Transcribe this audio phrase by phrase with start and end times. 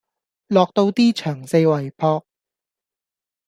[0.47, 2.23] 落到 D 場四圍撲